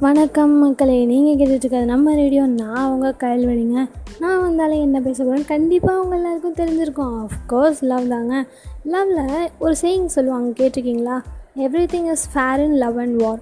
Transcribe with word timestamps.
வணக்கம் 0.00 0.58
மக்களே 0.58 1.04
நீங்கள் 1.04 1.36
கேட்டுட்ருக்கிறது 1.38 1.84
நம்ம 1.84 2.14
ரேடியோ. 2.14 2.46
நான் 2.46 2.74
அவங்க 2.74 3.14
கயல்வெளிங்க. 3.20 3.88
நான் 4.20 4.40
வந்தாலே 4.40 4.80
என்ன 4.80 5.00
பேச 5.00 5.24
போகிறேன் 5.24 5.44
கண்டிப்பாக 5.44 5.98
அவங்க 5.98 6.16
எல்லாருக்கும் 6.16 6.54
தெரிஞ்சிருக்கும். 6.54 7.24
ஆஃப்கோர்ஸ் 7.24 7.80
லவ் 7.80 8.08
தாங்க. 8.08 8.44
லவ்வில் 8.84 9.48
ஒரு 9.58 9.74
சேயிங் 9.80 10.04
சொல்லுவாங்க 10.04 10.64
கேட்டிருக்கீங்களா? 10.64 11.24
Everything 11.94 12.10
is 12.10 12.32
fair 12.32 12.60
in 12.60 12.74
love 12.74 12.98
and 12.98 13.20
war 13.20 13.38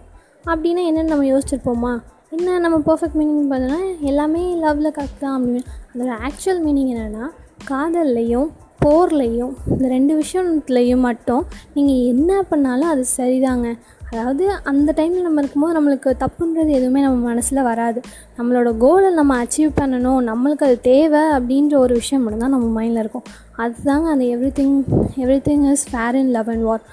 அப்படின்னா 0.47 0.85
என்னென்னு 0.91 1.13
நம்ம 1.13 1.25
யோசிச்சிருப்போமா? 1.25 2.03
என்ன 2.31 2.59
நம்ம 2.59 2.79
பர்ஃபெக்ட் 2.87 3.19
மீனிங் 3.19 3.53
பார்த்தோன்னா 3.53 4.01
எல்லாமே 4.01 4.55
லவ்வில் 4.63 4.97
கரெக்ட் 4.99 5.21
தான் 5.21 5.45
அப்படின்னு. 5.45 5.65
அதோட 5.95 6.13
ஆக்சுவல் 6.29 6.63
மீனிங் 6.67 6.93
என்னென்னா 6.95 7.27
காதல்லையும் 7.71 8.49
போர்லையும் 8.85 9.53
இந்த 9.71 9.89
ரெண்டு 9.89 10.23
விஷயத்துலையும் 10.23 11.01
மட்டும் 11.01 11.45
நீங்கள் 11.75 12.03
என்ன 12.03 12.43
பண்ணாலும் 12.43 12.89
அது 12.89 13.05
சரிதாங்க. 13.17 13.79
அதாவது 14.11 14.51
அந்த 14.51 14.93
டைமில் 14.97 15.27
நம்ம 15.27 15.41
இருக்கும்போது 15.41 15.77
நம்மளுக்கு 15.79 16.11
தப்புன்றது 16.23 16.71
எதுவுமே 16.71 17.01
நம்ம 17.01 17.29
மனசில் 17.29 17.63
வராது. 17.63 18.01
நம்மளோட 18.39 18.77
கோலை 18.79 19.15
நம்ம 19.15 19.45
அச்சீவ் 19.45 19.73
பண்ணணும் 19.81 20.21
நம்மளுக்கு 20.31 20.67
அது 20.69 20.81
தேவை 20.81 21.21
அப்படின்ற 21.21 21.75
ஒரு 21.75 21.95
விஷயம் 21.95 22.23
மட்டும்தான் 22.23 22.51
நம்ம 22.51 22.69
மைண்டில் 22.77 22.99
இருக்கும். 22.99 23.27
அதுதாங்க 23.59 24.09
அந்த 24.15 24.25
everything 24.61 24.77
everything 25.49 25.71
is 25.71 25.87
fair 25.91 26.15
in 26.15 26.31
love 26.31 26.49
and 26.49 26.63
war 26.63 26.85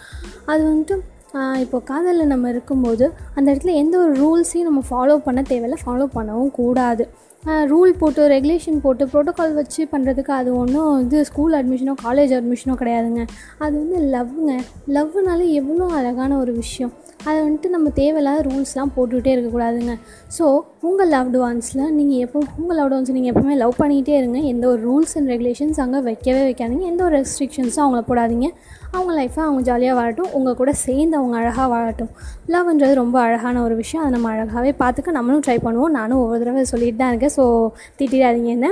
அது 0.45 0.61
வந்துட்டு 0.63 0.95
இப்போ 1.63 1.77
காதலில் 1.89 2.31
நம்ம 2.31 2.49
இருக்கும்போது 2.53 3.05
அந்த 3.35 3.45
இடத்துல 3.51 3.73
எந்த 3.81 3.95
ஒரு 4.03 4.11
ரூல்ஸையும் 4.23 4.67
நம்ம 4.69 4.81
ஃபாலோ 4.89 5.15
பண்ண 5.27 5.41
தேவையில்லை. 5.51 5.77
ஃபாலோ 5.85 6.05
பண்ணவும் 6.17 6.51
கூடாது. 6.59 7.03
ரூல் 7.71 7.91
போட்டு 8.01 8.27
ரெகுலேஷன் 8.33 8.77
போட்டு 8.83 9.03
ப்ரோட்டோக்கால் 9.13 9.55
வச்சு 9.59 9.81
பண்ணுறதுக்கு 9.93 10.33
அது 10.39 10.49
ஒன்றும் 10.59 10.91
இது 11.05 11.17
ஸ்கூல் 11.29 11.55
அட்மிஷனோ 11.59 11.95
காலேஜ் 12.03 12.33
அட்மிஷனோ 12.37 12.75
கிடையாதுங்க. 12.81 13.23
அது 13.63 13.73
வந்து 13.81 13.97
லவ்வுங்க 14.13 14.53
லவ்னாலே 14.97 15.47
எவ்வளோ 15.61 15.87
அழகான 15.99 16.37
ஒரு 16.43 16.53
விஷயம். 16.61 16.93
அதை 17.25 17.35
வந்துட்டு 17.43 17.69
நம்ம 17.73 17.87
தேவையில்லாத 17.99 18.39
ரூல்ஸ்லாம் 18.47 18.91
போட்டுகிட்டே 18.95 19.31
இருக்கக்கூடாதுங்க. 19.35 19.93
ஸோ 20.37 20.45
உங்கள் 20.87 21.09
லவ்டு 21.13 21.39
ஒன்ஸில் 21.47 21.83
நீங்கள் 21.97 22.21
எப்போ 22.25 22.39
உங்கள் 22.61 22.77
லவ்டு 22.79 22.95
ஒன்ஸ் 22.97 23.11
நீங்கள் 23.17 23.33
எப்போவுமே 23.33 23.55
லவ் 23.61 23.73
பண்ணிக்கிட்டே 23.81 24.15
இருங்க. 24.21 24.39
எந்த 24.51 24.65
ஒரு 24.71 24.81
ரூல்ஸ் 24.87 25.13
அண்ட் 25.19 25.29
ரெகுலேஷன்ஸ் 25.33 25.79
அங்கே 25.83 25.99
வைக்கவே 26.09 26.41
வைக்காதீங்க. 26.49 26.85
எந்த 26.91 27.03
ஒரு 27.07 27.15
ரெஸ்ட்ரிக்ஷன்ஸும் 27.19 27.83
அவங்கள 27.85 28.01
போடாதீங்க. 28.09 28.49
அவங்க 28.95 29.13
லைஃப்பை 29.19 29.43
அவங்க 29.47 29.61
ஜாலியாக 29.69 29.95
வாழட்டும். 29.99 30.31
உங்கள் 30.39 30.57
கூட 30.61 30.73
சேர்ந்து 30.85 31.17
அவங்க 31.19 31.37
அழகாக 31.41 31.67
வாழட்டும். 31.75 32.11
லவ்ன்றது 32.55 32.95
ரொம்ப 33.03 33.19
அழகான 33.27 33.61
ஒரு 33.67 33.77
விஷயம். 33.83 34.03
அதை 34.03 34.13
நம்ம 34.17 34.29
அழகாகவே 34.35 34.73
பார்த்துக்க 34.83 35.17
நம்மளும் 35.19 35.45
ட்ரை 35.47 35.57
பண்ணுவோம். 35.67 35.95
நானும் 35.99 36.21
ஒவ்வொரு 36.23 36.41
தடவை 36.43 36.65
சொல்லிட்டு 36.73 37.01
தான் 37.03 37.13
இருக்கேன். 37.13 37.35
ஸோ 37.37 37.45
திட்டிடாதீங்க 38.01 38.51
என்ன? 38.57 38.69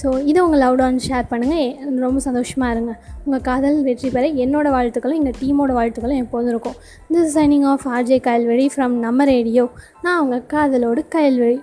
ஸோ 0.00 0.08
இதை 0.30 0.40
உங்கள் 0.46 0.60
லவ் 0.62 0.80
ஒன் 0.86 0.98
ஷேர் 1.06 1.28
பண்ணுங்கள் 1.30 2.00
ரொம்ப 2.04 2.18
சந்தோஷமாக 2.26 2.74
இருங்க. 2.74 2.92
உங்கள் 3.24 3.42
காதல் 3.48 3.78
வெற்றி 3.86 4.08
பெற 4.16 4.24
என்னோடய 4.44 4.74
வாழ்த்துக்களும் 4.76 5.18
எங்கள் 5.20 5.38
டீமோட 5.40 5.72
வாழ்த்துக்களும் 5.78 6.20
எப்போதும் 6.24 6.50
இருக்கும். 6.54 6.76
This 7.14 7.34
signing 7.38 7.66
off 7.72 7.86
RJ 7.96 8.18
Kayalveli 8.28 8.66
from 8.74 8.94
நம்ம 9.06 9.24
ரேடியோ 9.32 9.64
நான் 10.04 10.20
உங்கள் 10.24 10.44
காதலோடு 10.54 11.02
கயல்வெளி 11.16 11.58